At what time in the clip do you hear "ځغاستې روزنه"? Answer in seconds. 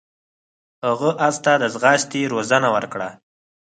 1.73-2.67